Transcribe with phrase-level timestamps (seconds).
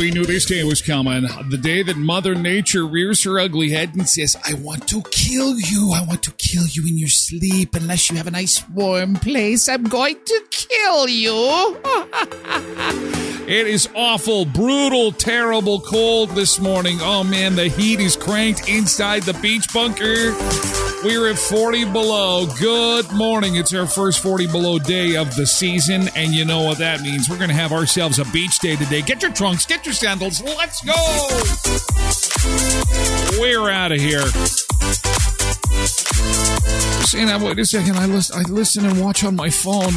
[0.00, 1.28] we knew this day was coming.
[1.50, 5.60] The day that Mother Nature rears her ugly head and says, I want to kill
[5.60, 5.92] you.
[5.94, 7.74] I want to kill you in your sleep.
[7.74, 11.34] Unless you have a nice warm place, I'm going to kill you.
[13.46, 16.96] it is awful, brutal, terrible cold this morning.
[17.02, 20.34] Oh man, the heat is cranked inside the beach bunker.
[21.02, 22.46] We're at 40 below.
[22.60, 23.56] Good morning.
[23.56, 27.26] It's our first 40 below day of the season, and you know what that means.
[27.26, 29.00] We're going to have ourselves a beach day today.
[29.00, 30.42] Get your trunks, get your sandals.
[30.42, 30.94] Let's go.
[33.40, 34.26] We're out of here.
[37.06, 37.96] Saying that, wait a second.
[37.96, 39.94] I listen, I listen and watch on my phone.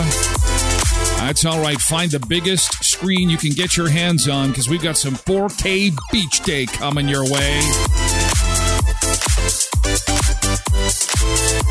[1.17, 1.79] That's all right.
[1.79, 5.95] Find the biggest screen you can get your hands on because we've got some 4K
[6.11, 7.61] beach day coming your way.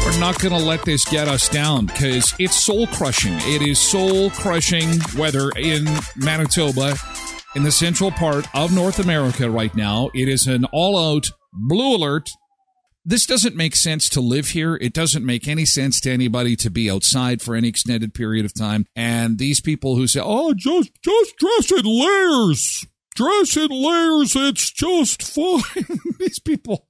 [0.05, 3.34] We're not going to let this get us down because it's soul crushing.
[3.41, 6.95] It is soul crushing weather in Manitoba,
[7.55, 10.11] in the central part of North America right now.
[10.14, 12.31] It is an all out blue alert.
[13.05, 14.77] This doesn't make sense to live here.
[14.77, 18.55] It doesn't make any sense to anybody to be outside for any extended period of
[18.55, 18.86] time.
[18.94, 24.70] And these people who say, "Oh, just just dress in layers, dress in layers, it's
[24.70, 26.87] just fine." these people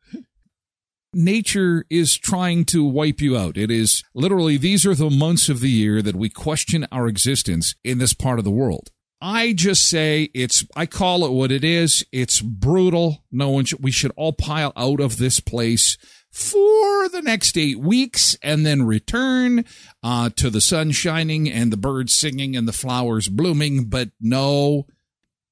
[1.15, 3.57] nature is trying to wipe you out.
[3.57, 7.75] It is literally, these are the months of the year that we question our existence
[7.85, 8.91] in this part of the world.
[9.25, 12.05] I just say it's, I call it what it is.
[12.11, 13.23] It's brutal.
[13.31, 15.97] No one should, we should all pile out of this place
[16.33, 19.65] for the next eight weeks and then return
[20.03, 23.85] uh, to the sun shining and the birds singing and the flowers blooming.
[23.85, 24.87] But no,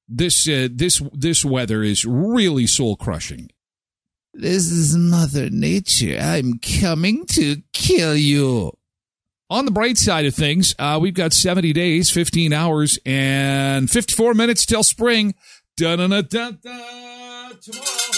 [0.09, 3.51] this, uh, this, this weather is really soul crushing.
[4.35, 6.19] This is Mother Nature.
[6.21, 8.73] I'm coming to kill you.
[9.51, 14.33] On the bright side of things, uh, we've got 70 days, 15 hours, and 54
[14.33, 15.35] minutes till spring.
[15.77, 17.59] Dun-dun-dun-dun-dun.
[17.61, 18.13] Tomorrow,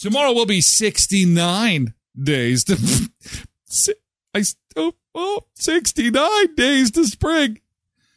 [0.00, 2.76] tomorrow will be 69 days to.
[4.34, 4.42] I
[4.74, 7.60] oh, oh, 69 days to spring.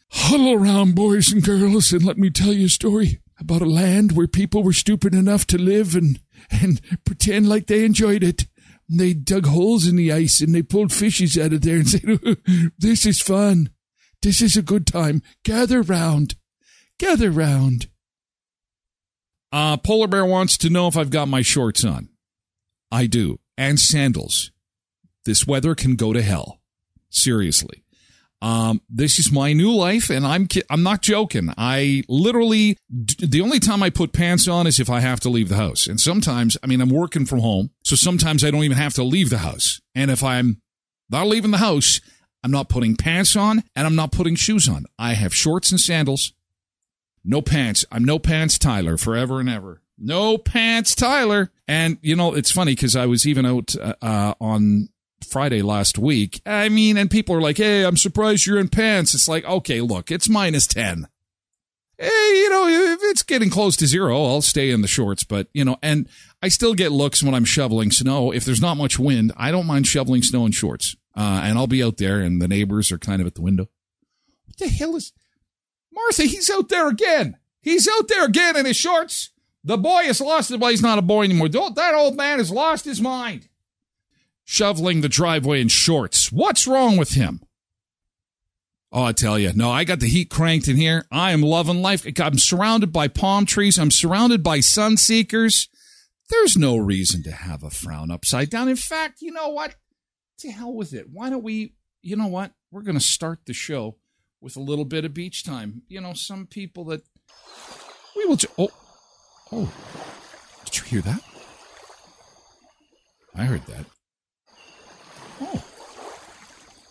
[0.10, 4.14] Huddle around, boys and girls, and let me tell you a story about a land
[4.14, 6.20] where people were stupid enough to live and
[6.50, 8.48] and pretend like they enjoyed it.
[8.94, 12.20] They dug holes in the ice and they pulled fishes out of there and said,
[12.78, 13.70] This is fun.
[14.22, 15.22] This is a good time.
[15.44, 16.36] Gather round.
[17.00, 17.88] Gather round.
[19.52, 22.10] Uh, Polar Bear wants to know if I've got my shorts on.
[22.92, 23.40] I do.
[23.58, 24.52] And sandals.
[25.26, 26.62] This weather can go to hell.
[27.10, 27.84] Seriously.
[28.42, 31.54] Um, this is my new life, and I'm I'm not joking.
[31.58, 35.50] I literally the only time I put pants on is if I have to leave
[35.50, 38.78] the house, and sometimes I mean I'm working from home, so sometimes I don't even
[38.78, 39.80] have to leave the house.
[39.94, 40.60] And if I'm
[41.10, 42.02] not leaving the house,
[42.44, 44.86] I'm not putting pants on, and I'm not putting shoes on.
[44.98, 46.34] I have shorts and sandals,
[47.24, 47.86] no pants.
[47.92, 49.82] I'm no pants Tyler forever and ever.
[50.00, 51.52] No pants Tyler.
[51.68, 54.90] And you know it's funny because I was even out uh, uh, on
[55.26, 56.42] Friday last week.
[56.46, 59.14] I mean, and people are like, hey, I'm surprised you're in pants.
[59.14, 61.08] It's like, okay, look, it's minus 10.
[61.98, 65.24] Hey, you know, if it's getting close to zero, I'll stay in the shorts.
[65.24, 66.10] But, you know, and
[66.42, 68.32] I still get looks when I'm shoveling snow.
[68.32, 70.96] If there's not much wind, I don't mind shoveling snow in shorts.
[71.16, 73.70] Uh, and I'll be out there and the neighbors are kind of at the window.
[74.46, 75.14] What the hell is
[75.94, 76.24] Martha?
[76.24, 77.38] He's out there again.
[77.62, 79.30] He's out there again in his shorts.
[79.64, 80.60] The boy has lost it.
[80.60, 81.50] Well, he's not a boy anymore.
[81.50, 83.48] That old man has lost his mind
[84.46, 86.32] shoveling the driveway in shorts.
[86.32, 87.42] What's wrong with him?
[88.94, 91.06] Oh, I tell you, no, I got the heat cranked in here.
[91.12, 92.06] I am loving life.
[92.20, 93.80] I'm surrounded by palm trees.
[93.80, 95.70] I'm surrounded by sun seekers.
[96.30, 98.68] There's no reason to have a frown upside down.
[98.68, 99.76] In fact, you know what?
[100.40, 101.08] To hell with it.
[101.10, 102.52] Why don't we, you know what?
[102.70, 103.98] We're going to start the show
[104.42, 105.84] with a little bit of beach time.
[105.88, 107.02] You know, some people that
[108.16, 108.38] we will.
[108.38, 108.72] Ju- oh,
[109.52, 109.72] oh,
[110.66, 111.22] did you hear that?
[113.36, 113.86] I heard that.
[115.42, 115.64] Oh,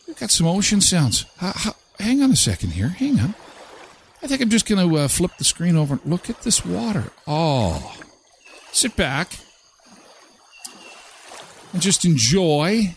[0.07, 1.25] we've got some ocean sounds.
[1.99, 2.89] hang on a second here.
[2.89, 3.35] Hang on.
[4.23, 6.65] I think I'm just going to uh, flip the screen over and look at this
[6.65, 7.11] water.
[7.27, 7.97] Oh,
[8.71, 9.33] sit back
[11.73, 12.95] and just enjoy.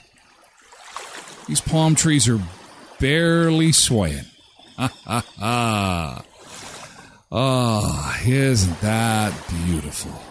[1.48, 2.42] These palm trees are
[3.00, 4.26] barely swaying.
[4.78, 6.26] Ha ha ha.
[7.32, 9.34] Oh, isn't that
[9.66, 10.22] beautiful?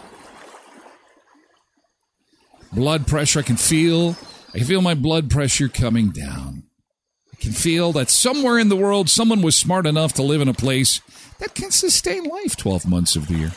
[2.71, 4.15] Blood pressure I can feel
[4.53, 6.63] I can feel my blood pressure coming down.
[7.33, 10.47] I can feel that somewhere in the world someone was smart enough to live in
[10.47, 11.01] a place
[11.39, 13.51] that can sustain life 12 months of the year.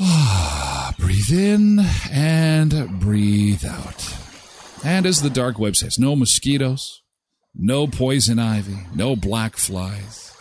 [0.00, 1.80] Ah, breathe in
[2.10, 4.16] and breathe out.
[4.84, 7.02] And as the dark web says, no mosquitoes,
[7.54, 10.32] no poison ivy, no black flies.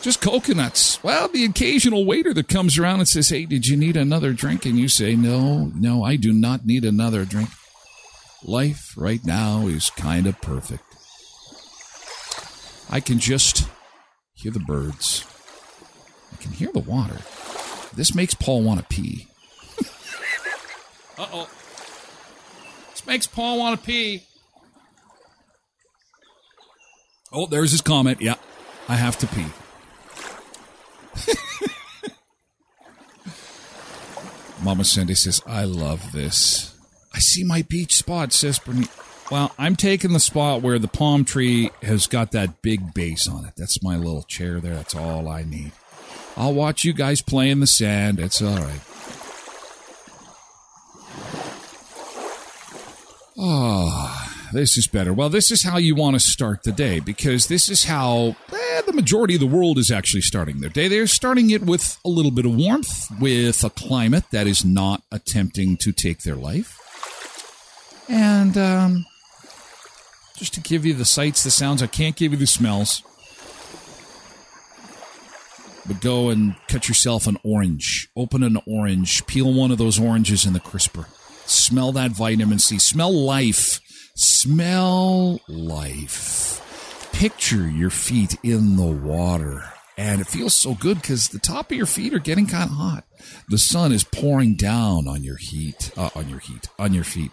[0.00, 1.02] Just coconuts.
[1.02, 4.64] Well, the occasional waiter that comes around and says, Hey, did you need another drink?
[4.64, 7.50] And you say, No, no, I do not need another drink.
[8.44, 10.84] Life right now is kind of perfect.
[12.88, 13.68] I can just
[14.34, 15.26] hear the birds.
[16.32, 17.18] I can hear the water.
[17.94, 19.26] This makes Paul want to pee.
[21.18, 21.50] uh oh.
[22.92, 24.22] This makes Paul want to pee.
[27.32, 28.20] Oh, there's his comment.
[28.22, 28.36] Yeah,
[28.88, 29.46] I have to pee.
[34.62, 36.77] Mama Cindy says, I love this.
[37.18, 38.96] I see my beach spot, says Bernice.
[39.28, 43.44] Well, I'm taking the spot where the palm tree has got that big base on
[43.44, 43.54] it.
[43.56, 44.76] That's my little chair there.
[44.76, 45.72] That's all I need.
[46.36, 48.20] I'll watch you guys play in the sand.
[48.20, 48.80] It's all right.
[53.36, 55.12] Oh, this is better.
[55.12, 58.82] Well, this is how you want to start the day because this is how eh,
[58.82, 60.86] the majority of the world is actually starting their day.
[60.86, 65.02] They're starting it with a little bit of warmth, with a climate that is not
[65.10, 66.78] attempting to take their life.
[68.08, 69.06] And um,
[70.36, 73.02] just to give you the sights, the sounds, I can't give you the smells.
[75.86, 78.08] But go and cut yourself an orange.
[78.14, 79.26] Open an orange.
[79.26, 81.06] Peel one of those oranges in the crisper.
[81.46, 82.78] Smell that vitamin C.
[82.78, 83.80] Smell life.
[84.14, 87.10] Smell life.
[87.12, 89.64] Picture your feet in the water.
[89.96, 92.76] And it feels so good because the top of your feet are getting kind of
[92.76, 93.04] hot.
[93.48, 97.32] The sun is pouring down on your heat, uh, on your heat, on your feet.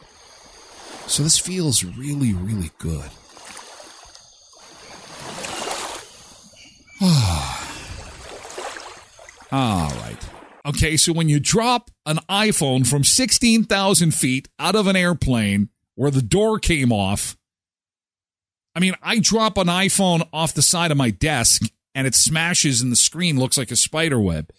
[1.08, 3.10] So this feels really, really good.
[9.52, 10.18] All right.
[10.66, 16.10] Okay, so when you drop an iPhone from 16,000 feet out of an airplane where
[16.10, 17.38] the door came off,
[18.74, 21.62] I mean, I drop an iPhone off the side of my desk
[21.94, 24.52] and it smashes and the screen looks like a spider web.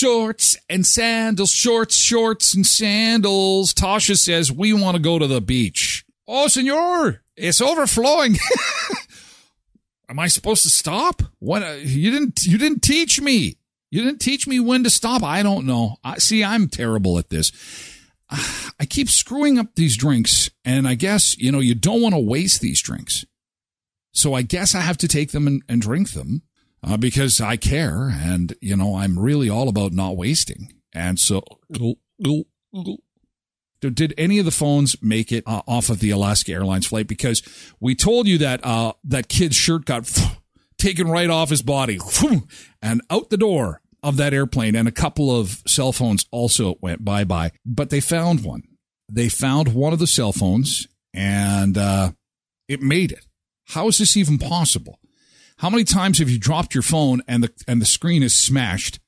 [0.02, 3.72] shorts and sandals, shorts, shorts and sandals.
[3.72, 6.04] Tasha says, we want to go to the beach.
[6.28, 8.36] Oh, senor, it's overflowing.
[10.10, 11.22] Am I supposed to stop?
[11.38, 11.62] What?
[11.62, 13.58] Uh, you didn't, you didn't teach me.
[13.92, 15.22] You didn't teach me when to stop.
[15.22, 15.98] I don't know.
[16.04, 16.44] I see.
[16.44, 17.52] I'm terrible at this.
[18.30, 22.20] I keep screwing up these drinks and I guess, you know, you don't want to
[22.20, 23.24] waste these drinks.
[24.14, 26.42] So I guess I have to take them and, and drink them
[26.84, 30.74] uh, because I care and, you know, I'm really all about not wasting.
[30.94, 31.44] And so,
[33.82, 37.08] did any of the phones make it uh, off of the Alaska Airlines flight?
[37.08, 37.42] Because
[37.80, 40.12] we told you that, uh, that kid's shirt got
[40.78, 42.00] taken right off his body
[42.82, 44.76] and out the door of that airplane.
[44.76, 48.64] And a couple of cell phones also went bye bye, but they found one.
[49.10, 52.12] They found one of the cell phones and, uh,
[52.68, 53.26] it made it.
[53.68, 55.00] How is this even possible?
[55.62, 59.00] How many times have you dropped your phone and the and the screen is smashed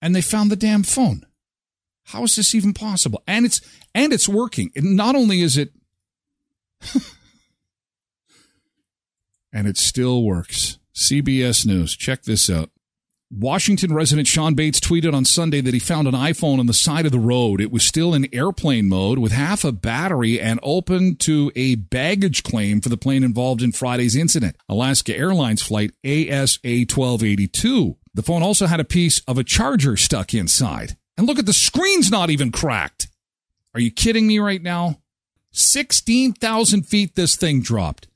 [0.00, 1.26] and they found the damn phone?
[2.04, 3.22] How is this even possible?
[3.26, 3.60] And it's
[3.94, 4.70] and it's working.
[4.74, 5.72] And not only is it
[9.52, 10.78] and it still works.
[10.94, 11.94] CBS News.
[11.94, 12.70] Check this out.
[13.30, 17.04] Washington resident Sean Bates tweeted on Sunday that he found an iPhone on the side
[17.04, 17.60] of the road.
[17.60, 22.42] It was still in airplane mode with half a battery and open to a baggage
[22.42, 24.56] claim for the plane involved in Friday's incident.
[24.66, 30.32] Alaska Airlines flight ASA 1282 The phone also had a piece of a charger stuck
[30.32, 30.96] inside.
[31.18, 33.08] And look at the screen's not even cracked.
[33.74, 35.00] Are you kidding me right now?
[35.52, 38.07] 16,000 feet this thing dropped.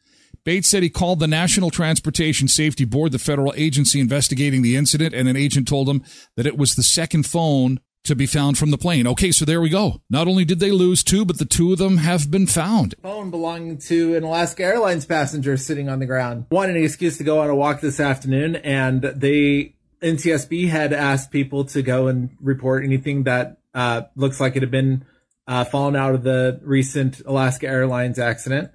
[0.45, 5.15] Bates said he called the National Transportation Safety Board, the federal agency investigating the incident,
[5.15, 6.03] and an agent told him
[6.37, 9.07] that it was the second phone to be found from the plane.
[9.07, 10.03] Okay, so there we go.
[10.11, 12.97] Not only did they lose two, but the two of them have been found.
[13.01, 16.47] Phone belonging to an Alaska Airlines passenger sitting on the ground.
[16.51, 19.73] Wanted an excuse to go on a walk this afternoon, and the
[20.03, 24.73] NTSB had asked people to go and report anything that uh, looks like it had
[24.73, 25.05] been
[25.47, 28.73] uh, fallen out of the recent Alaska Airlines accident.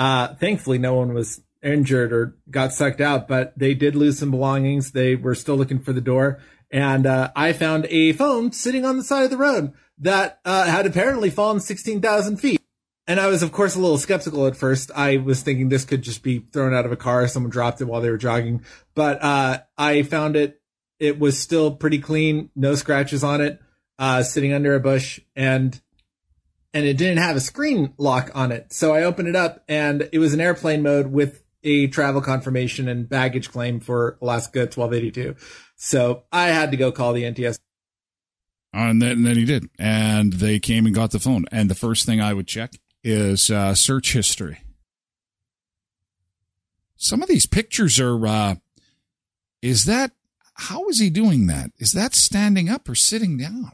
[0.00, 4.30] Uh, thankfully, no one was injured or got sucked out, but they did lose some
[4.30, 4.92] belongings.
[4.92, 6.40] They were still looking for the door.
[6.70, 10.64] And uh, I found a phone sitting on the side of the road that uh,
[10.64, 12.62] had apparently fallen 16,000 feet.
[13.06, 14.90] And I was, of course, a little skeptical at first.
[14.96, 17.28] I was thinking this could just be thrown out of a car.
[17.28, 18.64] Someone dropped it while they were jogging.
[18.94, 20.62] But uh, I found it.
[20.98, 23.60] It was still pretty clean, no scratches on it,
[23.98, 25.20] uh, sitting under a bush.
[25.36, 25.78] And
[26.72, 28.72] and it didn't have a screen lock on it.
[28.72, 32.88] So I opened it up and it was an airplane mode with a travel confirmation
[32.88, 35.36] and baggage claim for Alaska 1282.
[35.76, 37.58] So I had to go call the NTS.
[38.72, 39.68] And then, and then he did.
[39.78, 41.44] And they came and got the phone.
[41.50, 42.72] And the first thing I would check
[43.02, 44.60] is uh, search history.
[46.96, 48.54] Some of these pictures are, uh,
[49.60, 50.12] is that,
[50.54, 51.72] how is he doing that?
[51.78, 53.72] Is that standing up or sitting down?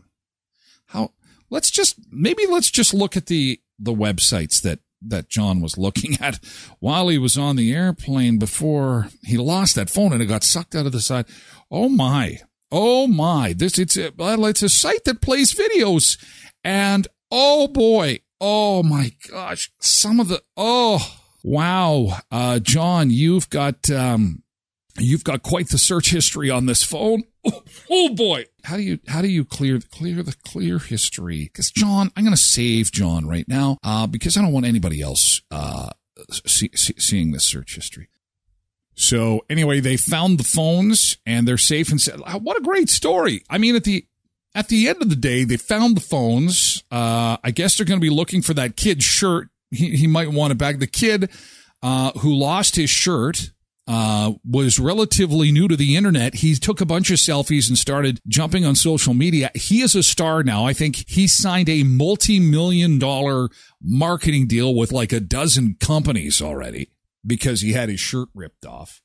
[0.87, 1.13] How,
[1.51, 6.17] let's just maybe let's just look at the the websites that that John was looking
[6.21, 6.39] at
[6.81, 10.75] while he was on the airplane before he lost that phone and it got sucked
[10.75, 11.27] out of the side.
[11.71, 12.41] Oh my.
[12.71, 13.53] Oh my.
[13.53, 16.19] This it's a, it's a site that plays videos
[16.65, 18.21] and oh boy.
[18.41, 19.71] Oh my gosh.
[19.81, 22.19] Some of the oh wow.
[22.31, 24.43] Uh John, you've got um
[24.99, 27.25] you've got quite the search history on this phone.
[27.47, 28.47] Oh, oh boy.
[28.65, 31.45] How do you how do you clear clear the clear history?
[31.45, 35.01] Because John, I'm going to save John right now uh, because I don't want anybody
[35.01, 35.91] else uh,
[36.47, 38.09] see, see, seeing this search history.
[38.95, 43.43] So anyway, they found the phones and they're safe and said, "What a great story!"
[43.51, 44.07] I mean, at the
[44.55, 46.83] at the end of the day, they found the phones.
[46.91, 49.49] Uh, I guess they're going to be looking for that kid's shirt.
[49.71, 50.79] He, he might want it back.
[50.79, 51.31] The kid
[51.83, 53.51] uh, who lost his shirt
[53.89, 56.37] uh, was relatively new to the internet.
[56.37, 59.51] He took a bunch of selfies and started jumping on social media.
[59.55, 60.67] He is a star now.
[60.67, 63.49] I think he signed a multi-million dollar
[63.81, 66.91] marketing deal with like a dozen companies already
[67.25, 69.03] because he had his shirt ripped off.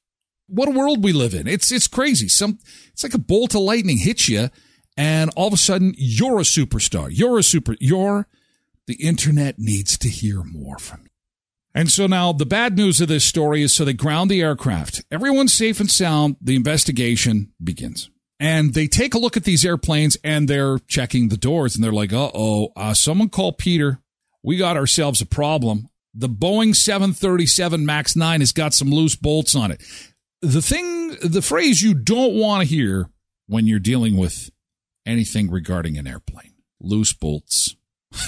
[0.47, 1.47] What a world we live in.
[1.47, 2.27] It's, it's crazy.
[2.27, 2.57] Some,
[2.91, 4.49] it's like a bolt of lightning hits you
[4.97, 7.09] and all of a sudden you're a superstar.
[7.11, 8.27] You're a super, you're,
[8.87, 11.10] the internet needs to hear more from you.
[11.73, 15.03] And so now the bad news of this story is so they ground the aircraft.
[15.09, 16.35] Everyone's safe and sound.
[16.41, 18.09] The investigation begins.
[18.39, 21.91] And they take a look at these airplanes and they're checking the doors and they're
[21.91, 23.99] like, uh oh, uh, someone call Peter.
[24.43, 25.87] We got ourselves a problem.
[26.13, 29.81] The Boeing 737 MAX 9 has got some loose bolts on it.
[30.41, 33.09] The thing, the phrase you don't want to hear
[33.47, 34.49] when you're dealing with
[35.05, 37.75] anything regarding an airplane loose bolts.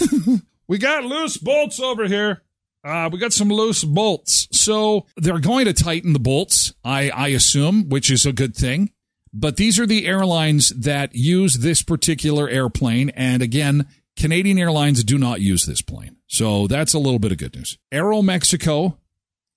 [0.68, 2.44] we got loose bolts over here.
[2.84, 4.48] Uh, we got some loose bolts.
[4.52, 8.92] So they're going to tighten the bolts, I, I assume, which is a good thing.
[9.34, 13.10] But these are the airlines that use this particular airplane.
[13.12, 16.18] And again, Canadian Airlines do not use this plane.
[16.28, 17.78] So that's a little bit of good news.
[17.92, 18.98] Aeromexico,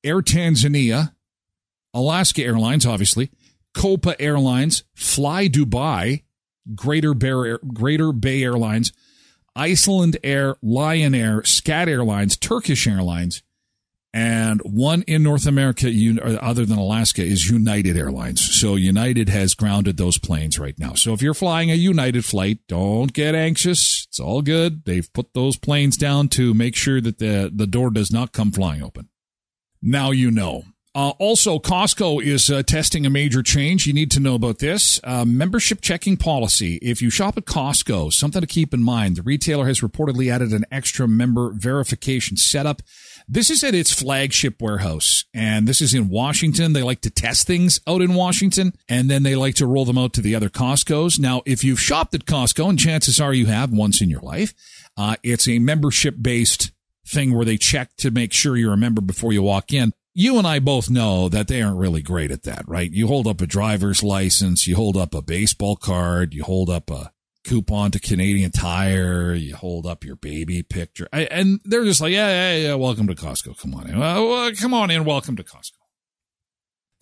[0.02, 1.12] Air Tanzania,
[1.92, 3.30] Alaska Airlines, obviously,
[3.74, 6.22] Copa Airlines, Fly Dubai,
[6.74, 8.92] Greater, Bear, Greater Bay Airlines,
[9.56, 13.42] Icelandair, Lion Air, Scat Airlines, Turkish Airlines,
[14.12, 15.90] and one in North America,
[16.40, 18.40] other than Alaska, is United Airlines.
[18.60, 20.94] So United has grounded those planes right now.
[20.94, 24.06] So if you're flying a United flight, don't get anxious.
[24.08, 24.84] It's all good.
[24.86, 28.52] They've put those planes down to make sure that the, the door does not come
[28.52, 29.10] flying open.
[29.82, 30.64] Now you know.
[30.96, 33.86] Uh, also, Costco is uh, testing a major change.
[33.86, 36.76] You need to know about this uh, membership checking policy.
[36.76, 40.54] If you shop at Costco, something to keep in mind: the retailer has reportedly added
[40.54, 42.80] an extra member verification setup.
[43.28, 46.72] This is at its flagship warehouse, and this is in Washington.
[46.72, 49.98] They like to test things out in Washington, and then they like to roll them
[49.98, 51.18] out to the other Costco's.
[51.18, 54.54] Now, if you've shopped at Costco, and chances are you have once in your life,
[54.96, 56.72] uh, it's a membership based
[57.06, 60.38] thing where they check to make sure you're a member before you walk in you
[60.38, 62.90] and I both know that they aren't really great at that, right?
[62.90, 66.90] You hold up a driver's license, you hold up a baseball card, you hold up
[66.90, 67.12] a
[67.44, 72.28] coupon to Canadian Tire, you hold up your baby picture, and they're just like, yeah,
[72.28, 73.60] yeah, yeah, welcome to Costco.
[73.60, 74.56] Come on in.
[74.56, 75.04] Come on in.
[75.04, 75.72] Welcome to Costco.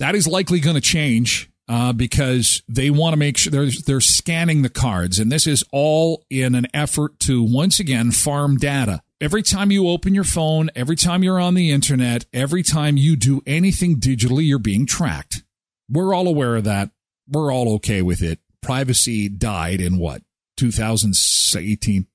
[0.00, 4.00] That is likely going to change uh, because they want to make sure they're, they're
[4.00, 5.20] scanning the cards.
[5.20, 9.03] And this is all in an effort to, once again, farm data.
[9.24, 13.16] Every time you open your phone, every time you're on the internet, every time you
[13.16, 15.44] do anything digitally, you're being tracked.
[15.88, 16.90] We're all aware of that.
[17.26, 18.40] We're all okay with it.
[18.60, 20.20] Privacy died in what,
[20.58, 22.06] 2018?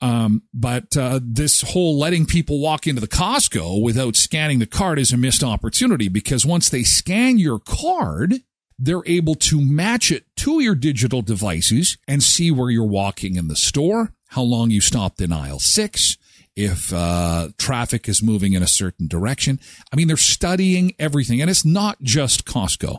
[0.00, 5.00] Um, but uh, this whole letting people walk into the Costco without scanning the card
[5.00, 8.42] is a missed opportunity because once they scan your card,
[8.78, 13.48] they're able to match it to your digital devices and see where you're walking in
[13.48, 16.16] the store, how long you stopped in aisle six,
[16.56, 19.58] if uh, traffic is moving in a certain direction.
[19.92, 22.98] I mean, they're studying everything, and it's not just Costco.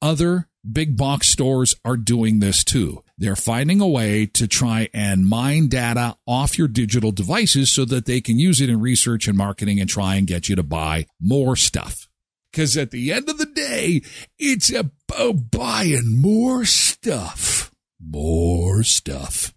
[0.00, 3.02] Other big box stores are doing this too.
[3.18, 8.06] They're finding a way to try and mine data off your digital devices so that
[8.06, 11.06] they can use it in research and marketing and try and get you to buy
[11.20, 12.08] more stuff.
[12.50, 14.02] Because at the end of the day,
[14.38, 14.70] it's
[15.16, 17.70] about buying more stuff.
[18.00, 19.54] More stuff.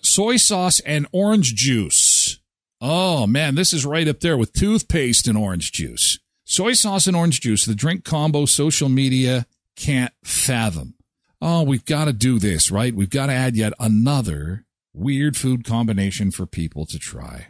[0.00, 2.40] Soy sauce and orange juice.
[2.80, 6.18] Oh man, this is right up there with toothpaste and orange juice.
[6.44, 9.46] Soy sauce and orange juice, the drink combo social media
[9.76, 10.94] can't fathom.
[11.42, 12.94] Oh, we've got to do this, right?
[12.94, 17.48] We've got to add yet another weird food combination for people to try.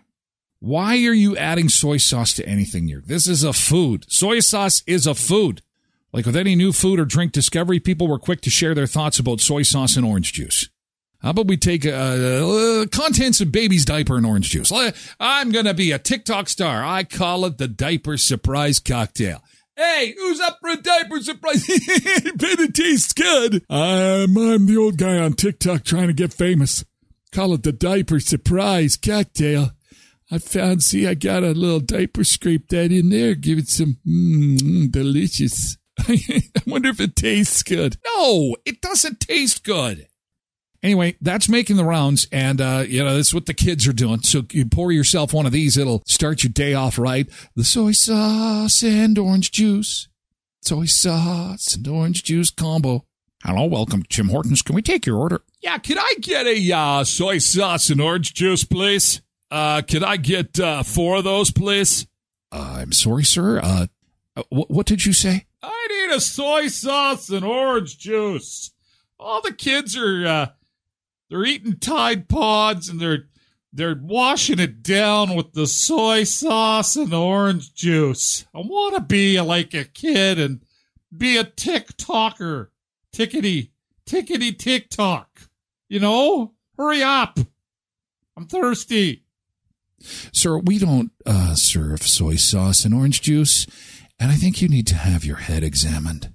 [0.60, 3.02] Why are you adding soy sauce to anything here?
[3.04, 4.06] This is a food.
[4.08, 5.62] Soy sauce is a food.
[6.12, 9.18] Like with any new food or drink discovery, people were quick to share their thoughts
[9.18, 10.68] about soy sauce and orange juice.
[11.20, 14.72] How about we take uh, uh, contents of baby's diaper and orange juice?
[15.18, 16.84] I'm going to be a TikTok star.
[16.84, 19.42] I call it the diaper surprise cocktail.
[19.76, 21.66] Hey, who's up for a diaper surprise?
[21.66, 23.64] Bet it tastes good.
[23.68, 26.84] I'm, I'm the old guy on TikTok trying to get famous.
[27.32, 29.72] Call it the diaper surprise cocktail.
[30.30, 33.98] I found, see, I got a little diaper, scrape that in there, give it some
[34.06, 35.76] mmm, delicious.
[36.08, 37.96] I wonder if it tastes good.
[38.04, 40.06] No, it doesn't taste good.
[40.82, 44.20] Anyway, that's making the rounds, and uh, you know that's what the kids are doing.
[44.22, 47.28] So you pour yourself one of these; it'll start your day off right.
[47.56, 50.08] The soy sauce and orange juice,
[50.62, 53.04] soy sauce and orange juice combo.
[53.44, 54.62] Hello, welcome to Tim Hortons.
[54.62, 55.42] Can we take your order?
[55.60, 59.20] Yeah, can I get a uh, soy sauce and orange juice, please?
[59.50, 62.06] Uh, can I get uh, four of those, please?
[62.52, 63.58] Uh, I'm sorry, sir.
[63.60, 63.86] Uh,
[64.50, 65.46] wh- what did you say?
[65.62, 68.70] I need a soy sauce and orange juice.
[69.18, 70.46] All the kids are uh,
[71.28, 73.28] they're eating Tide Pods and they're
[73.72, 78.46] they're washing it down with the soy sauce and the orange juice.
[78.54, 80.62] I want to be like a kid and
[81.16, 82.68] be a TikToker.
[83.14, 83.70] Tickety,
[84.06, 85.42] tickety TikTok.
[85.88, 86.54] You know?
[86.76, 87.38] Hurry up.
[88.36, 89.24] I'm thirsty.
[90.32, 93.66] Sir, we don't uh, serve soy sauce and orange juice,
[94.20, 96.32] and I think you need to have your head examined.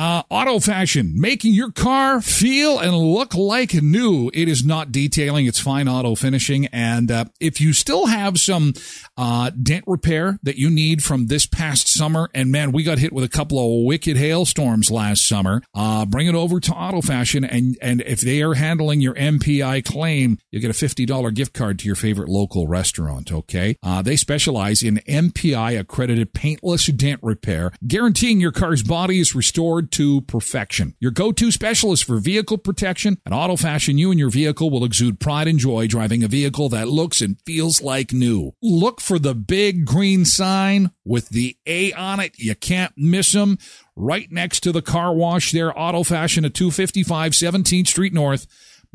[0.00, 4.30] Uh, auto fashion, making your car feel and look like new.
[4.32, 6.68] It is not detailing; it's fine auto finishing.
[6.68, 8.72] And uh, if you still have some
[9.18, 13.12] uh, dent repair that you need from this past summer, and man, we got hit
[13.12, 15.60] with a couple of wicked hailstorms last summer.
[15.74, 19.84] Uh, bring it over to Auto Fashion, and and if they are handling your MPI
[19.84, 23.30] claim, you get a fifty dollar gift card to your favorite local restaurant.
[23.30, 29.34] Okay, uh, they specialize in MPI accredited paintless dent repair, guaranteeing your car's body is
[29.34, 30.94] restored to perfection.
[31.00, 35.20] Your go-to specialist for vehicle protection at Auto Fashion, you and your vehicle will exude
[35.20, 38.52] pride and joy driving a vehicle that looks and feels like new.
[38.62, 42.38] Look for the big green sign with the A on it.
[42.38, 43.58] You can't miss them.
[43.96, 48.46] Right next to the car wash there, Auto Fashion at 255 17th Street North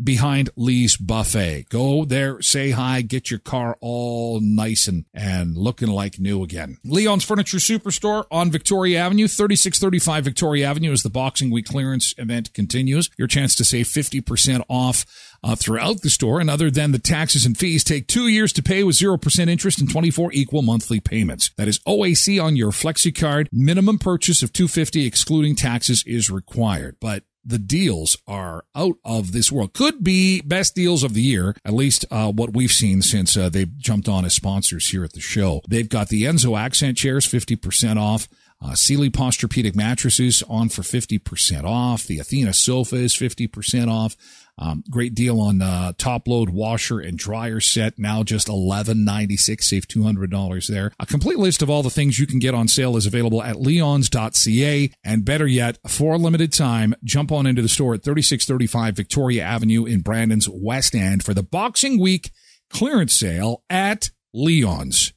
[0.01, 1.69] behind Lee's Buffet.
[1.69, 6.77] Go there, say hi, get your car all nice and, and looking like new again.
[6.83, 12.53] Leon's Furniture Superstore on Victoria Avenue, 3635 Victoria Avenue as the Boxing Week clearance event
[12.53, 13.09] continues.
[13.17, 15.05] Your chance to save 50% off
[15.43, 16.39] uh, throughout the store.
[16.39, 19.79] And other than the taxes and fees, take two years to pay with 0% interest
[19.79, 21.51] and 24 equal monthly payments.
[21.57, 23.47] That is OAC on your Flexi card.
[23.51, 26.97] Minimum purchase of 250 excluding taxes is required.
[26.99, 29.73] But the deals are out of this world.
[29.73, 33.49] Could be best deals of the year, at least uh, what we've seen since uh,
[33.49, 35.61] they've jumped on as sponsors here at the show.
[35.67, 38.27] They've got the Enzo accent chairs, 50% off.
[38.63, 42.05] Uh, Sealy Posturepedic mattresses on for 50% off.
[42.05, 44.15] The Athena sofa is 50% off.
[44.57, 47.99] Um, great deal on uh, top load washer and dryer set.
[47.99, 49.69] Now just eleven ninety six.
[49.69, 50.93] Save two hundred dollars there.
[50.97, 53.57] A complete list of all the things you can get on sale is available at
[53.57, 54.91] leons.ca.
[55.03, 58.45] And better yet, for a limited time, jump on into the store at thirty six
[58.45, 62.31] thirty five Victoria Avenue in Brandon's West End for the Boxing Week
[62.69, 65.11] clearance sale at Leon's.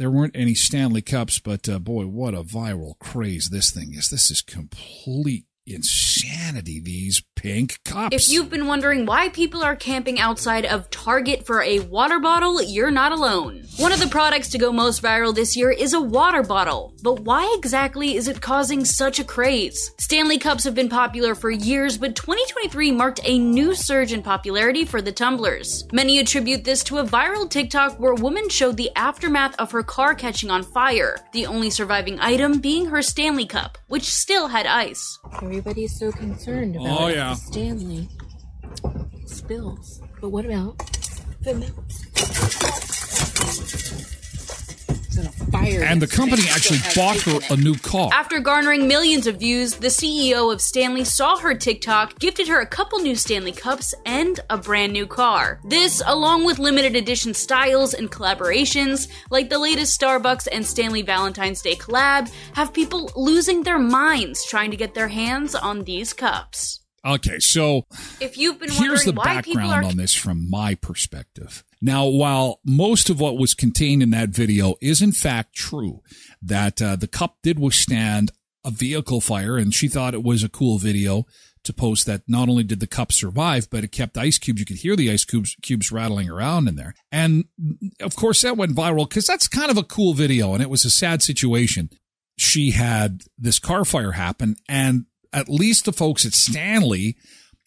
[0.00, 4.08] There weren't any Stanley Cups, but uh, boy, what a viral craze this thing is.
[4.08, 8.14] This is complete insanity, these pink cups.
[8.14, 12.62] If you've been wondering why people are camping outside of Target for a water bottle,
[12.62, 13.62] you're not alone.
[13.78, 16.94] One of the products to go most viral this year is a water bottle.
[17.02, 19.90] But why exactly is it causing such a craze?
[19.98, 24.84] Stanley Cups have been popular for years, but 2023 marked a new surge in popularity
[24.84, 25.84] for the tumblers.
[25.92, 29.82] Many attribute this to a viral TikTok where a woman showed the aftermath of her
[29.82, 34.66] car catching on fire, the only surviving item being her Stanley Cup, which still had
[34.66, 35.18] ice.
[35.50, 37.34] Everybody's so concerned oh, about Oh, yeah.
[37.34, 38.08] Stanley
[39.26, 40.00] spills.
[40.20, 40.78] But what about
[41.40, 41.84] the milk?
[45.26, 45.82] It's in a fire.
[45.82, 48.10] and the company actually bought her a new car.
[48.12, 52.66] After garnering millions of views, the CEO of Stanley saw her TikTok, gifted her a
[52.66, 55.60] couple new Stanley Cups, and a brand new car.
[55.64, 61.62] This, along with limited edition styles and collaborations, like the latest Starbucks and Stanley Valentine's
[61.62, 66.80] Day collab, have people losing their minds trying to get their hands on these cups.
[67.04, 67.86] Okay, so
[68.20, 71.64] If you've been here's the wondering why people background are on this from my perspective.
[71.80, 76.02] Now, while most of what was contained in that video is in fact true,
[76.42, 78.32] that uh, the cup did withstand
[78.64, 81.26] a vehicle fire, and she thought it was a cool video
[81.62, 84.60] to post that not only did the cup survive, but it kept ice cubes.
[84.60, 86.94] You could hear the ice cubes, cubes rattling around in there.
[87.10, 87.44] And
[88.00, 90.84] of course, that went viral because that's kind of a cool video, and it was
[90.84, 91.88] a sad situation.
[92.36, 97.16] She had this car fire happen, and at least the folks at Stanley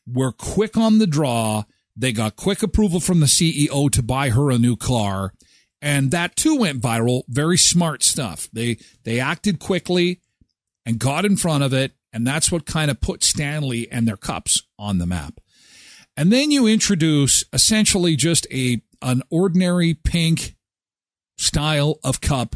[0.07, 1.63] were quick on the draw.
[1.95, 5.33] They got quick approval from the CEO to buy her a new car.
[5.81, 7.23] And that too went viral.
[7.27, 8.49] Very smart stuff.
[8.53, 10.21] They, they acted quickly
[10.85, 11.93] and got in front of it.
[12.11, 15.39] And that's what kind of put Stanley and their cups on the map.
[16.15, 20.55] And then you introduce essentially just a, an ordinary pink
[21.37, 22.55] style of cup.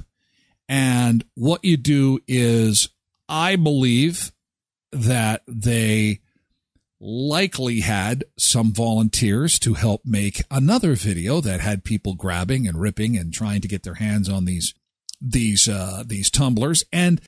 [0.70, 2.90] And what you do is,
[3.28, 4.32] I believe
[4.92, 6.20] that they
[7.00, 13.16] likely had some volunteers to help make another video that had people grabbing and ripping
[13.16, 14.74] and trying to get their hands on these
[15.22, 16.84] these uh these tumblers.
[16.92, 17.22] And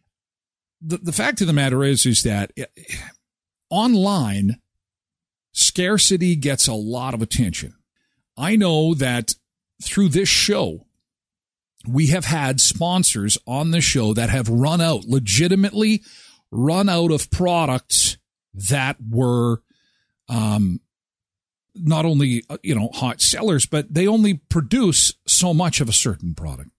[0.82, 2.66] the the fact of the matter is is that eh,
[3.70, 4.60] online
[5.52, 7.76] scarcity gets a lot of attention.
[8.38, 9.34] I know that
[9.84, 10.88] through this show
[11.88, 16.04] we have had sponsors on the show that have run out legitimately
[16.52, 18.18] run out of products
[18.54, 19.62] that were
[20.28, 20.80] um,
[21.76, 25.94] not only uh, you know hot sellers, but they only produce so much of a
[25.94, 26.70] certain product.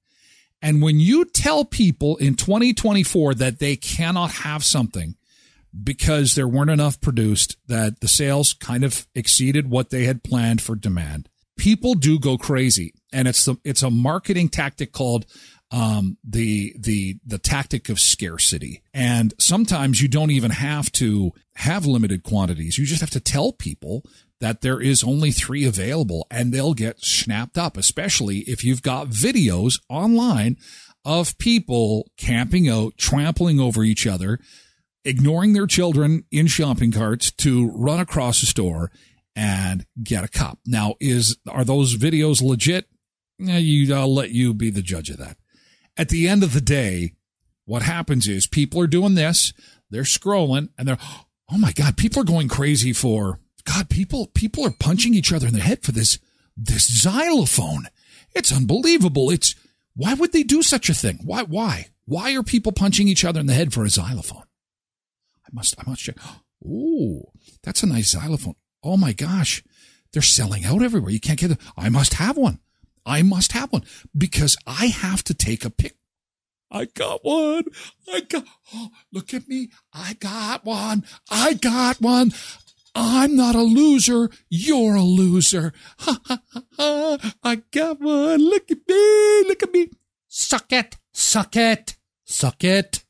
[0.62, 5.16] And when you tell people in 2024 that they cannot have something
[5.83, 10.61] because there weren't enough produced, that the sales kind of exceeded what they had planned
[10.61, 12.92] for demand, people do go crazy.
[13.12, 15.26] And it's the, it's a marketing tactic called
[15.70, 18.83] um, the the the tactic of scarcity.
[18.92, 22.78] And sometimes you don't even have to have limited quantities.
[22.78, 24.04] You just have to tell people
[24.40, 27.76] that there is only three available, and they'll get snapped up.
[27.76, 30.56] Especially if you've got videos online
[31.04, 34.38] of people camping out, trampling over each other,
[35.04, 38.90] ignoring their children in shopping carts to run across a store
[39.37, 40.59] and get a cup.
[40.66, 42.87] Now, is are those videos legit?
[43.40, 45.37] Eh, You, I'll let you be the judge of that
[45.96, 47.14] at the end of the day,
[47.64, 49.53] what happens is people are doing this,
[49.90, 50.98] they're scrolling, and they're,
[51.53, 55.46] oh my God, people are going crazy for God, people people are punching each other
[55.46, 56.18] in the head for this
[56.57, 57.87] this xylophone.
[58.33, 59.31] It's unbelievable.
[59.31, 59.55] It's
[59.94, 61.20] why would they do such a thing?
[61.24, 61.88] Why why?
[62.05, 64.44] Why are people punching each other in the head for a xylophone?
[65.46, 66.16] I must I must check.
[66.66, 68.55] Oh, that's a nice xylophone.
[68.83, 69.62] Oh my gosh.
[70.12, 71.12] They're selling out everywhere.
[71.12, 71.59] You can't get them.
[71.76, 72.59] I must have one.
[73.11, 73.83] I must have one
[74.16, 75.96] because I have to take a pic.
[76.70, 77.64] I got one.
[78.12, 79.70] I got, oh, look at me.
[79.92, 81.05] I got one.
[81.29, 82.33] I got one.
[82.94, 84.31] I'm not a loser.
[84.49, 85.73] You're a loser.
[85.99, 87.35] Ha ha ha ha.
[87.42, 88.49] I got one.
[88.49, 89.44] Look at me.
[89.49, 89.90] Look at me.
[90.29, 90.96] Suck it.
[91.12, 91.96] Suck it.
[92.25, 93.05] Suck it.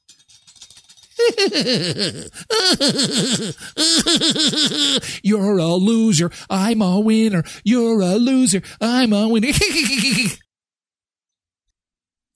[5.22, 6.30] You're a loser.
[6.48, 7.44] I'm a winner.
[7.64, 8.62] You're a loser.
[8.80, 9.48] I'm a winner.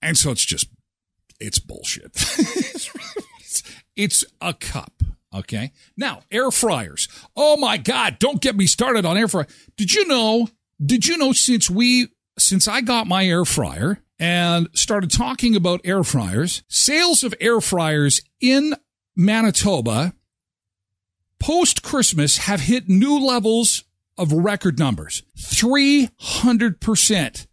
[0.03, 0.68] and so it's just,
[1.40, 2.12] it's bullshit.
[3.97, 5.03] it's a cup.
[5.33, 5.73] Okay.
[5.97, 7.09] Now, air fryers.
[7.37, 8.18] Oh my God.
[8.18, 9.47] Don't get me started on air fryer.
[9.77, 10.49] Did you know,
[10.85, 15.81] did you know since we, since I got my air fryer and started talking about
[15.85, 18.74] air fryers, sales of air fryers in
[19.16, 20.14] Manitoba
[21.38, 23.85] post Christmas have hit new levels
[24.16, 27.46] of record numbers 300%.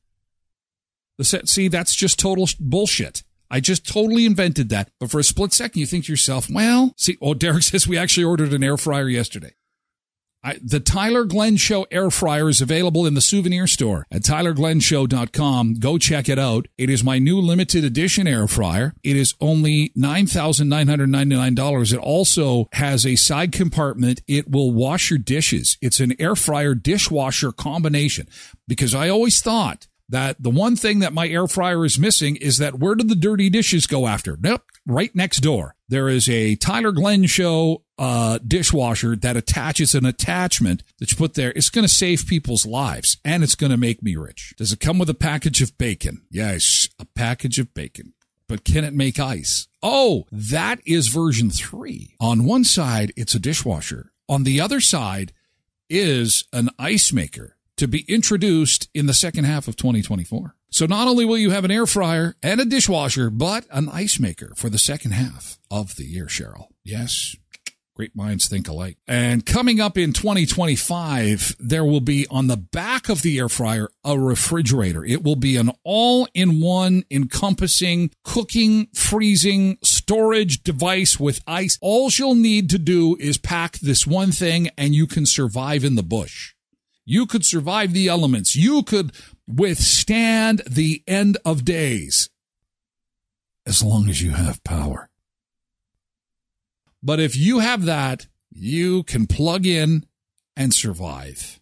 [1.18, 3.24] The set, see, that's just total bullshit.
[3.50, 4.92] I just totally invented that.
[5.00, 7.98] But for a split second, you think to yourself, well, see, oh, Derek says we
[7.98, 9.54] actually ordered an air fryer yesterday.
[10.44, 15.76] I, the Tyler Glen Show air fryer is available in the souvenir store at tylerglenshow.com.
[15.76, 16.68] Go check it out.
[16.78, 18.96] It is my new limited edition air fryer.
[19.04, 21.94] It is only $9,999.
[21.94, 24.22] It also has a side compartment.
[24.28, 25.78] It will wash your dishes.
[25.82, 28.28] It's an air fryer dishwasher combination
[28.68, 32.58] because I always thought that the one thing that my air fryer is missing is
[32.58, 34.38] that where do the dirty dishes go after?
[34.42, 34.64] Nope.
[34.88, 40.82] Right next door, there is a Tyler Glen show uh, dishwasher that attaches an attachment
[40.98, 41.54] that you put there.
[41.56, 44.56] It's going to save people's lives and it's going to make me rich.
[44.58, 46.24] Does it come with a package of bacon?
[46.32, 48.14] Yes, a package of bacon.
[48.48, 49.68] But can it make ice?
[49.84, 52.16] Oh, that is version three.
[52.20, 54.12] On one side, it's a dishwasher.
[54.28, 55.32] On the other side
[55.90, 60.56] is an ice maker to be introduced in the second half of 2024.
[60.70, 64.20] So not only will you have an air fryer and a dishwasher, but an ice
[64.20, 66.68] maker for the second half of the year, Cheryl.
[66.84, 67.36] Yes.
[67.96, 69.00] Great minds think alike.
[69.08, 73.90] And coming up in 2025, there will be on the back of the air fryer
[74.06, 75.04] a refrigerator.
[75.04, 81.80] It will be an all in one encompassing cooking, freezing, storage device with ice.
[81.82, 85.96] All you'll need to do is pack this one thing and you can survive in
[85.96, 86.54] the bush.
[87.12, 88.56] You could survive the elements.
[88.56, 89.12] You could
[89.46, 92.30] withstand the end of days
[93.66, 95.10] as long as you have power.
[97.04, 100.06] But if you have that, you can plug in
[100.56, 101.61] and survive.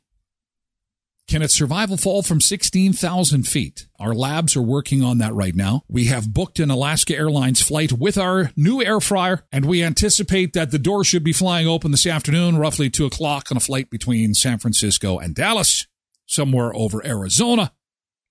[1.30, 3.86] Can its survival fall from 16,000 feet?
[4.00, 5.84] Our labs are working on that right now.
[5.88, 10.54] We have booked an Alaska Airlines flight with our new air fryer, and we anticipate
[10.54, 13.92] that the door should be flying open this afternoon, roughly 2 o'clock, on a flight
[13.92, 15.86] between San Francisco and Dallas,
[16.26, 17.74] somewhere over Arizona.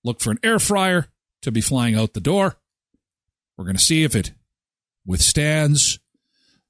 [0.02, 1.06] Look for an air fryer
[1.42, 2.56] to be flying out the door.
[3.56, 4.32] We're going to see if it
[5.06, 6.00] withstands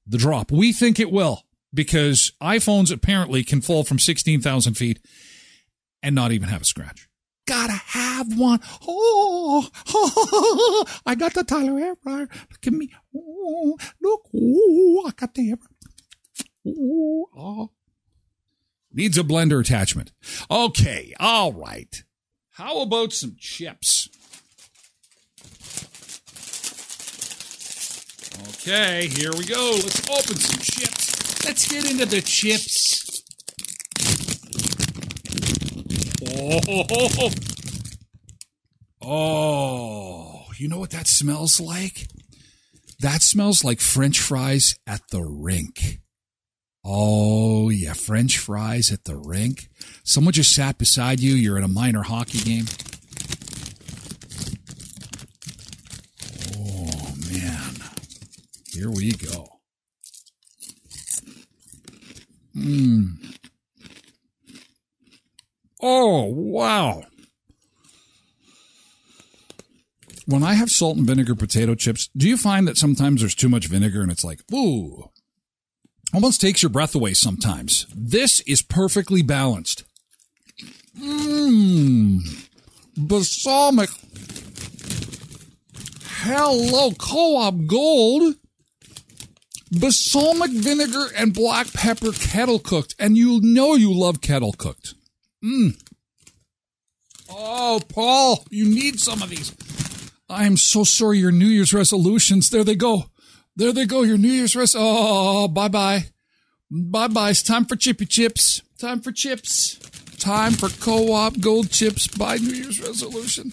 [0.05, 0.51] the drop.
[0.51, 4.99] We think it will because iPhones apparently can fall from 16,000 feet
[6.01, 7.07] and not even have a scratch.
[7.45, 8.59] Gotta have one.
[8.87, 9.67] Oh,
[11.05, 12.29] I got the Tyler air fryer.
[12.51, 12.91] Look at me.
[13.15, 14.29] Oh, look.
[14.35, 15.57] Oh, I got the air.
[16.67, 17.71] Oh, oh.
[18.93, 20.11] Needs a blender attachment.
[20.51, 21.13] Okay.
[21.19, 22.03] All right.
[22.51, 24.09] How about some chips?
[28.49, 29.71] Okay, here we go.
[29.75, 31.45] Let's open some chips.
[31.45, 33.08] Let's get into the chips.
[36.41, 37.29] Oh,
[39.01, 42.07] oh, you know what that smells like?
[43.01, 45.99] That smells like French fries at the rink.
[46.85, 49.67] Oh, yeah, French fries at the rink.
[50.05, 51.33] Someone just sat beside you.
[51.33, 52.65] You're in a minor hockey game.
[56.57, 57.75] Oh, man.
[58.71, 59.47] Here we go.
[62.55, 63.38] Mmm.
[65.81, 67.03] Oh, wow.
[70.25, 73.49] When I have salt and vinegar potato chips, do you find that sometimes there's too
[73.49, 75.09] much vinegar and it's like, ooh,
[76.13, 77.87] almost takes your breath away sometimes?
[77.95, 79.85] This is perfectly balanced.
[80.99, 82.19] Mmm.
[82.95, 83.89] Balsamic.
[86.21, 88.35] Hello, co op gold.
[89.71, 92.93] Balsamic vinegar and black pepper kettle cooked.
[92.99, 94.95] And you know you love kettle cooked.
[95.43, 95.79] Mmm.
[97.29, 99.55] Oh, Paul, you need some of these.
[100.29, 102.49] I'm so sorry your New Year's resolutions.
[102.49, 103.05] There they go.
[103.55, 104.03] There they go.
[104.03, 104.75] Your New Year's res.
[104.77, 106.05] Oh, bye bye.
[106.71, 107.31] Bye bye.
[107.31, 108.61] It's time for chippy chips.
[108.79, 109.75] Time for chips.
[110.17, 113.51] Time for co op gold chips by New Year's resolution.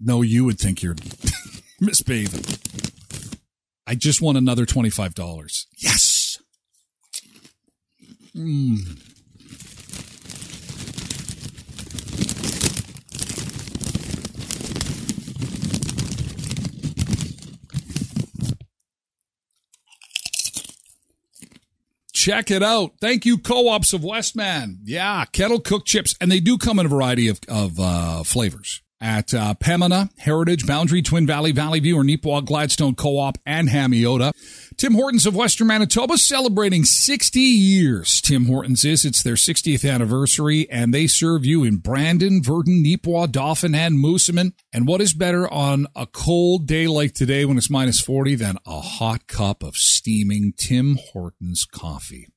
[0.00, 0.96] No, you would think you're
[1.80, 2.44] misbehaving.
[3.86, 5.66] I just want another $25.
[5.78, 6.38] Yes.
[8.34, 9.00] Mm.
[22.12, 22.94] Check it out.
[23.00, 24.80] Thank you, co-ops of Westman.
[24.84, 28.82] Yeah, kettle cooked chips, and they do come in a variety of, of uh, flavors
[29.00, 34.32] at uh, Pembina, Heritage, Boundary, Twin Valley, Valley View, or Neepawa, Gladstone Co-op, and Hamiota.
[34.76, 38.20] Tim Hortons of Western Manitoba celebrating 60 years.
[38.20, 39.04] Tim Hortons is.
[39.04, 44.52] It's their 60th anniversary, and they serve you in Brandon, Virden, Neepawa, Dauphin, and Moosomin.
[44.72, 48.58] And what is better on a cold day like today when it's minus 40 than
[48.66, 52.28] a hot cup of steaming Tim Hortons coffee?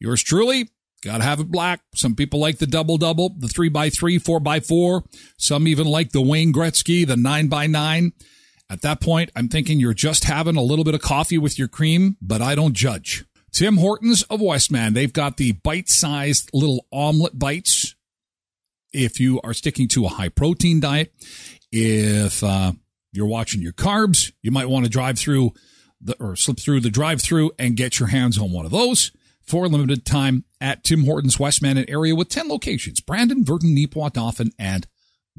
[0.00, 0.68] Yours truly,
[1.02, 1.80] Gotta have it black.
[1.94, 5.04] Some people like the double double, the three by three, four by four.
[5.36, 8.12] Some even like the Wayne Gretzky, the nine by nine.
[8.68, 11.68] At that point, I'm thinking you're just having a little bit of coffee with your
[11.68, 13.24] cream, but I don't judge.
[13.52, 17.94] Tim Hortons of Westman, they've got the bite sized little omelet bites.
[18.92, 21.14] If you are sticking to a high protein diet,
[21.70, 22.72] if uh,
[23.12, 25.52] you're watching your carbs, you might want to drive through
[26.00, 29.12] the, or slip through the drive through and get your hands on one of those
[29.48, 34.12] for a limited time at Tim Hortons Westman area with 10 locations Brandon, Virden, Neepawa,
[34.12, 34.86] Dauphin, and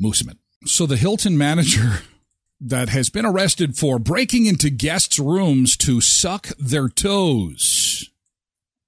[0.02, 0.38] Moosomin.
[0.66, 2.02] So the Hilton manager
[2.62, 8.10] that has been arrested for breaking into guests' rooms to suck their toes.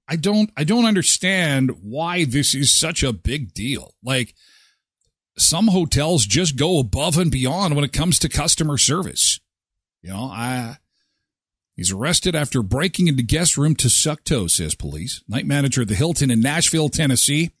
[0.08, 3.94] I don't I don't understand why this is such a big deal.
[4.02, 4.34] Like
[5.38, 9.40] some hotels just go above and beyond when it comes to customer service.
[10.02, 10.78] You know, I
[11.76, 15.22] He's arrested after breaking into guest room to suck toes, says police.
[15.26, 17.52] Night manager at the Hilton in Nashville, Tennessee,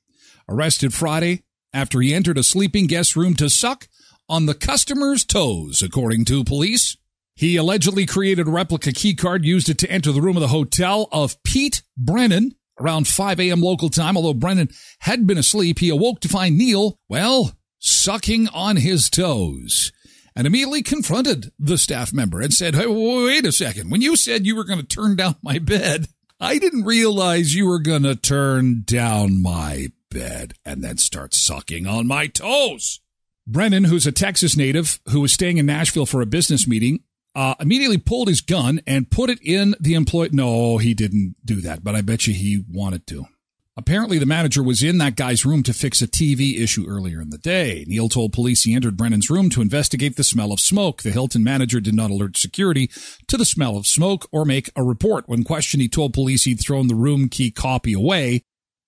[0.48, 3.88] arrested Friday after he entered a sleeping guest room to suck
[4.28, 6.96] on the customer's toes, according to police.
[7.34, 10.48] He allegedly created a replica key card, used it to enter the room of the
[10.48, 13.62] hotel of Pete Brennan around 5 a.m.
[13.62, 14.16] local time.
[14.16, 14.68] Although Brennan
[15.00, 19.90] had been asleep, he awoke to find Neil, well, sucking on his toes
[20.34, 23.90] and immediately confronted the staff member and said, Hey, wait a second.
[23.90, 26.08] When you said you were going to turn down my bed,
[26.40, 31.86] I didn't realize you were going to turn down my bed and then start sucking
[31.86, 33.00] on my toes.
[33.46, 37.00] Brennan, who's a Texas native who was staying in Nashville for a business meeting,
[37.34, 40.30] uh, immediately pulled his gun and put it in the employee.
[40.32, 43.26] No, he didn't do that, but I bet you he wanted to.
[43.74, 47.30] Apparently, the manager was in that guy's room to fix a TV issue earlier in
[47.30, 47.86] the day.
[47.88, 51.02] Neil told police he entered Brennan's room to investigate the smell of smoke.
[51.02, 52.90] The Hilton manager did not alert security
[53.28, 55.26] to the smell of smoke or make a report.
[55.26, 58.42] When questioned, he told police he'd thrown the room key copy away.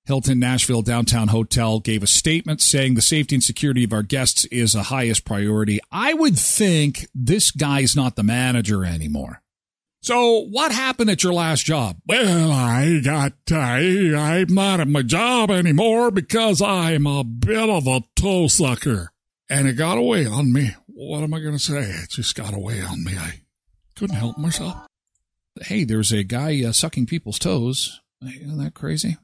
[0.05, 4.45] Hilton Nashville Downtown Hotel gave a statement saying the safety and security of our guests
[4.47, 5.81] is a highest priority.
[5.91, 9.41] I would think this guy's not the manager anymore.
[10.05, 11.97] So what happened at your last job?
[12.07, 17.87] Well, I got, I, I'm not at my job anymore because I'm a bit of
[17.87, 19.13] a toe sucker.
[19.49, 20.73] And it got away on me.
[20.89, 21.81] What am I going to say?
[21.81, 23.17] It just got away on me.
[23.17, 23.45] I
[23.97, 24.77] couldn't help myself.
[25.63, 28.03] Hey, there's a guy uh, sucking people's toes.
[28.21, 29.17] Isn't that crazy?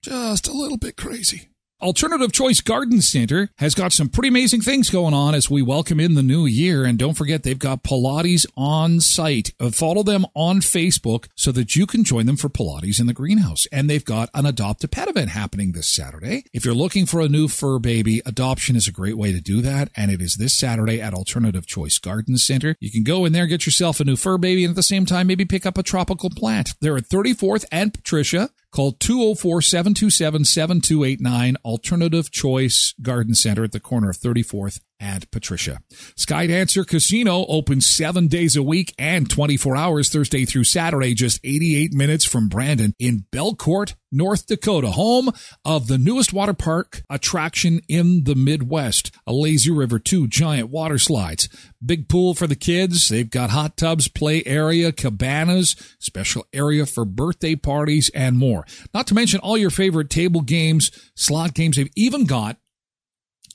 [0.00, 1.48] Just a little bit crazy.
[1.82, 5.98] Alternative Choice Garden Center has got some pretty amazing things going on as we welcome
[6.00, 6.84] in the new year.
[6.84, 9.52] And don't forget, they've got Pilates on site.
[9.60, 13.12] Uh, follow them on Facebook so that you can join them for Pilates in the
[13.12, 13.66] greenhouse.
[13.72, 16.44] And they've got an adopt a pet event happening this Saturday.
[16.52, 19.60] If you're looking for a new fur baby, adoption is a great way to do
[19.60, 19.90] that.
[19.96, 22.76] And it is this Saturday at Alternative Choice Garden Center.
[22.80, 25.06] You can go in there, get yourself a new fur baby, and at the same
[25.06, 26.74] time, maybe pick up a tropical plant.
[26.80, 28.50] They're at 34th and Patricia.
[28.74, 35.80] Call 204 727 7289 Alternative Choice Garden Center at the corner of 34th and Patricia.
[36.16, 41.92] Skydancer Casino opens seven days a week and 24 hours Thursday through Saturday, just 88
[41.92, 45.30] minutes from Brandon in Belcourt, North Dakota, home
[45.64, 49.14] of the newest water park attraction in the Midwest.
[49.26, 51.48] A lazy river, two giant water slides,
[51.84, 53.08] big pool for the kids.
[53.08, 58.64] They've got hot tubs, play area, cabanas, special area for birthday parties, and more.
[58.94, 61.76] Not to mention all your favorite table games, slot games.
[61.76, 62.56] They've even got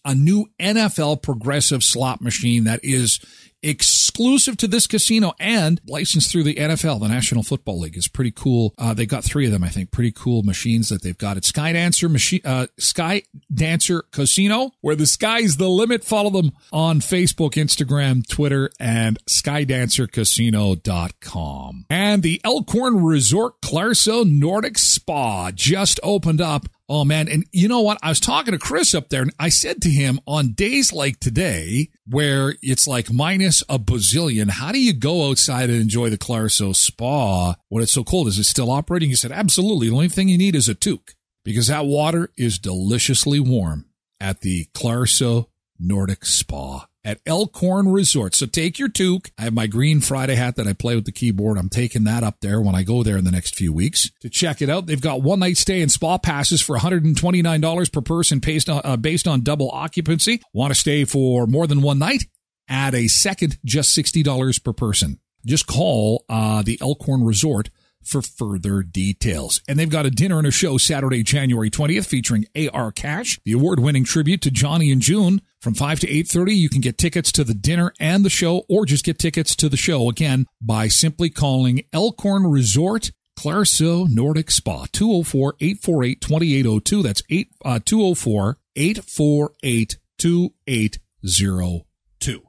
[0.05, 3.19] a new NFL progressive slot machine that is
[3.61, 7.97] exclusive to this casino and licensed through the NFL, the National Football League.
[7.97, 8.73] is pretty cool.
[8.77, 9.91] Uh, they got three of them, I think.
[9.91, 14.95] Pretty cool machines that they've got at Sky Dancer machine, uh, Sky Dancer Casino, where
[14.95, 16.03] the sky's the limit.
[16.03, 21.85] Follow them on Facebook, Instagram, Twitter, and SkydancerCasino.com.
[21.89, 27.27] And the Elkhorn Resort Clarso Nordic Spa just opened up Oh man.
[27.29, 27.99] And you know what?
[28.01, 31.19] I was talking to Chris up there and I said to him on days like
[31.19, 36.17] today, where it's like minus a bazillion, how do you go outside and enjoy the
[36.17, 38.27] Clarso spa when it's so cold?
[38.27, 39.09] Is it still operating?
[39.09, 39.89] He said, absolutely.
[39.89, 41.13] The only thing you need is a toque
[41.45, 43.85] because that water is deliciously warm
[44.19, 45.47] at the Clarso
[45.79, 48.35] Nordic Spa at Elkhorn Resort.
[48.35, 49.31] So take your toque.
[49.37, 51.57] I have my green Friday hat that I play with the keyboard.
[51.57, 54.29] I'm taking that up there when I go there in the next few weeks to
[54.29, 54.85] check it out.
[54.85, 58.97] They've got one night stay and spa passes for $129 per person based on, uh,
[58.97, 60.41] based on double occupancy.
[60.53, 62.25] Want to stay for more than one night?
[62.67, 65.19] Add a second, just $60 per person.
[65.45, 67.69] Just call uh, the Elkhorn Resort
[68.03, 69.61] for further details.
[69.67, 73.53] And they've got a dinner and a show Saturday, January 20th featuring AR Cash, the
[73.53, 75.41] award-winning tribute to Johnny and June.
[75.61, 78.85] From 5 to 8.30, you can get tickets to the dinner and the show, or
[78.85, 84.85] just get tickets to the show again by simply calling Elkhorn Resort Clareso Nordic Spa,
[84.91, 87.03] 204 848 2802.
[87.03, 87.23] That's
[87.63, 92.41] uh, 204 848 2802.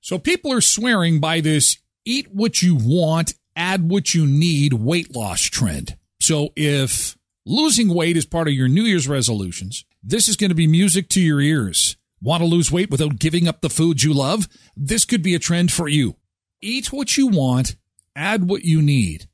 [0.00, 5.14] So people are swearing by this eat what you want, add what you need weight
[5.14, 5.96] loss trend.
[6.20, 10.54] So if losing weight is part of your New Year's resolutions, this is going to
[10.54, 11.96] be music to your ears.
[12.22, 14.48] Want to lose weight without giving up the foods you love?
[14.76, 16.16] This could be a trend for you.
[16.62, 17.76] Eat what you want,
[18.16, 19.28] add what you need.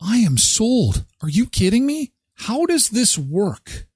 [0.00, 1.04] I am sold.
[1.22, 2.12] Are you kidding me?
[2.34, 3.86] How does this work?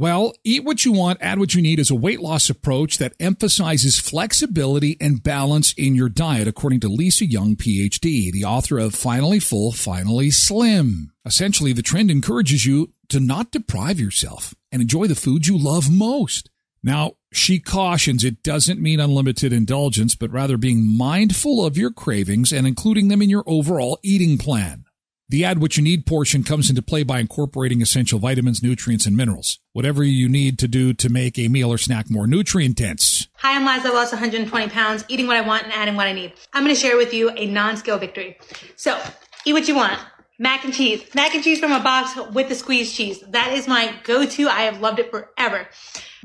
[0.00, 3.12] Well, Eat What You Want, Add What You Need is a weight loss approach that
[3.20, 8.94] emphasizes flexibility and balance in your diet, according to Lisa Young, PhD, the author of
[8.94, 11.12] Finally Full, Finally Slim.
[11.26, 15.90] Essentially, the trend encourages you to not deprive yourself and enjoy the foods you love
[15.90, 16.48] most.
[16.82, 22.54] Now, she cautions it doesn't mean unlimited indulgence, but rather being mindful of your cravings
[22.54, 24.86] and including them in your overall eating plan.
[25.30, 29.16] The add what you need portion comes into play by incorporating essential vitamins, nutrients, and
[29.16, 29.60] minerals.
[29.72, 33.28] Whatever you need to do to make a meal or snack more nutrient dense.
[33.36, 33.90] Hi, I'm Liza.
[33.90, 36.32] I lost 120 pounds, eating what I want and adding what I need.
[36.52, 38.38] I'm going to share with you a non-scale victory.
[38.74, 39.00] So,
[39.44, 40.00] eat what you want.
[40.40, 41.04] Mac and cheese.
[41.14, 43.22] Mac and cheese from a box with the squeezed cheese.
[43.28, 44.48] That is my go-to.
[44.48, 45.68] I have loved it forever.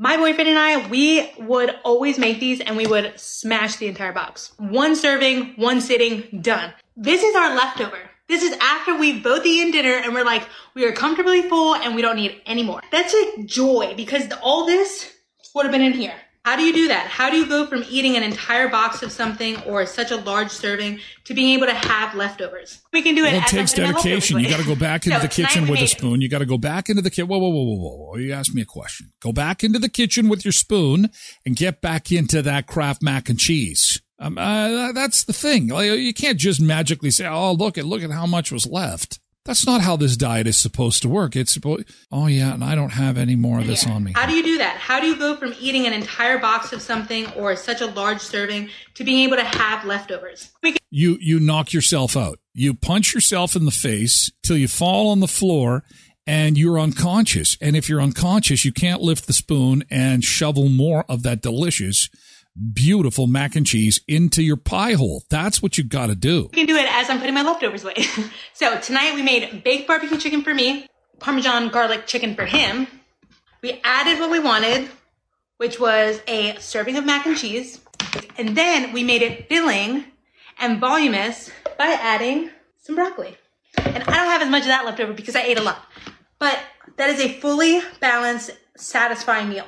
[0.00, 4.12] My boyfriend and I, we would always make these and we would smash the entire
[4.12, 4.50] box.
[4.58, 6.72] One serving, one sitting, done.
[6.96, 7.98] This is our leftover.
[8.28, 11.94] This is after we've both eaten dinner and we're like, we are comfortably full and
[11.94, 12.82] we don't need any more.
[12.90, 15.12] That's like joy because all this
[15.54, 16.14] would have been in here.
[16.44, 17.08] How do you do that?
[17.08, 20.52] How do you go from eating an entire box of something or such a large
[20.52, 22.80] serving to being able to have leftovers?
[22.92, 23.32] We can do it.
[23.32, 24.38] Well, it takes a- dedication.
[24.38, 26.20] You got to go back into So the kitchen with a spoon.
[26.20, 27.26] You got to go back into the kitchen.
[27.26, 28.16] Whoa, whoa, whoa, whoa, whoa, whoa.
[28.18, 29.12] You asked me a question.
[29.20, 31.10] Go back into the kitchen with your spoon
[31.44, 34.00] and get back into that Kraft mac and cheese.
[34.18, 35.68] Um, uh, that's the thing.
[35.68, 39.18] Like, you can't just magically say, "Oh, look at look at how much was left."
[39.44, 41.36] That's not how this diet is supposed to work.
[41.36, 41.84] It's supposed.
[42.10, 43.92] Oh yeah, and I don't have any more of this Yeah.
[43.92, 44.12] on me.
[44.16, 44.76] How do you do that?
[44.76, 48.20] How do you go from eating an entire box of something or such a large
[48.20, 50.50] serving to being able to have leftovers?
[50.64, 52.40] We can you you knock yourself out.
[52.54, 55.84] You punch yourself in the face till you fall on the floor
[56.26, 57.56] and you're unconscious.
[57.60, 62.08] And if you're unconscious, you can't lift the spoon and shovel more of that delicious,
[62.72, 65.22] beautiful mac and cheese into your pie hole.
[65.28, 66.48] That's what you got to do.
[66.52, 68.04] we can do it as I'm putting my leftovers away.
[68.54, 70.86] so tonight we made baked barbecue chicken for me,
[71.18, 72.86] Parmesan garlic chicken for him.
[73.62, 74.88] We added what we wanted,
[75.56, 77.80] which was a serving of mac and cheese.
[78.38, 80.04] And then we made it filling
[80.58, 83.36] and voluminous by adding some broccoli.
[83.78, 85.84] And I don't have as much of that left over because I ate a lot.
[86.38, 86.58] But
[86.96, 89.66] that is a fully balanced, satisfying meal.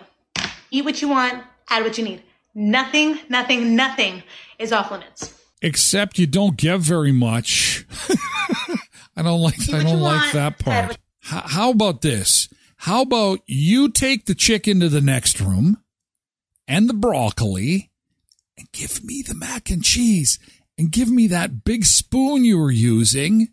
[0.71, 2.23] Eat what you want, add what you need.
[2.61, 4.25] Nothing, nothing, nothing
[4.59, 5.33] is off limits.
[5.63, 7.87] Except you don't give very much.
[9.17, 10.99] I don't like I don't like want, that part.
[11.21, 12.49] how about this?
[12.79, 15.79] How about you take the chicken to the next room
[16.67, 17.93] and the broccoli
[18.57, 20.41] and give me the mac and cheese
[20.77, 23.49] and give me that big spoon you were using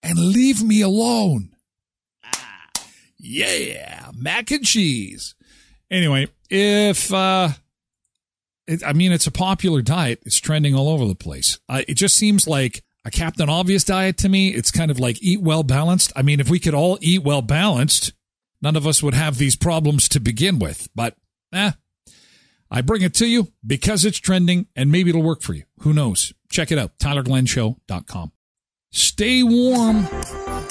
[0.00, 1.56] and leave me alone.
[2.24, 2.68] Ah,
[3.18, 5.34] yeah, mac and cheese.
[5.90, 7.48] Anyway, if uh
[8.86, 10.22] I mean, it's a popular diet.
[10.24, 11.58] It's trending all over the place.
[11.68, 14.50] Uh, it just seems like a Captain Obvious diet to me.
[14.50, 16.12] It's kind of like eat well balanced.
[16.14, 18.12] I mean, if we could all eat well balanced,
[18.60, 20.88] none of us would have these problems to begin with.
[20.94, 21.16] But,
[21.52, 21.72] eh,
[22.70, 25.64] I bring it to you because it's trending and maybe it'll work for you.
[25.80, 26.32] Who knows?
[26.48, 26.98] Check it out.
[26.98, 28.32] tylerglenshow.com.
[28.90, 30.06] Stay warm.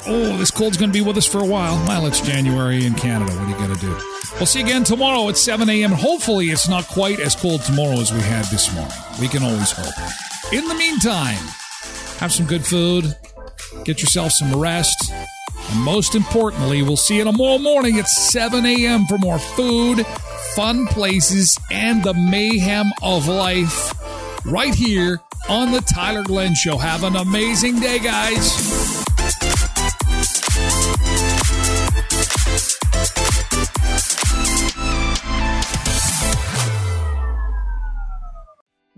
[0.04, 1.74] Oh, this cold's going to be with us for a while.
[1.86, 3.32] Well, it's January in Canada.
[3.32, 3.96] What are you going to do?
[4.36, 5.92] We'll see you again tomorrow at 7 a.m.
[5.92, 8.96] Hopefully, it's not quite as cold tomorrow as we had this morning.
[9.20, 9.94] We can always hope.
[10.52, 11.38] In the meantime,
[12.18, 13.14] have some good food,
[13.84, 15.12] get yourself some rest,
[15.70, 19.06] and most importantly, we'll see you tomorrow morning at 7 a.m.
[19.06, 20.04] for more food,
[20.56, 23.94] fun places, and the mayhem of life
[24.44, 26.76] right here on The Tyler Glen Show.
[26.76, 28.91] Have an amazing day, guys.